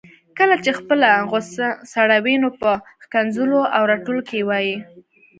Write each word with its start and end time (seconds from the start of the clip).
کله 0.37 0.55
چي 0.63 0.71
خپله 0.79 1.09
غصه 1.31 1.67
سړوي 1.93 2.35
نو 2.43 2.49
په 2.61 2.71
ښکنځلو 3.03 3.59
او 3.75 3.81
رټلو 3.91 4.19
کي 4.29 4.39
وايي 4.49 4.77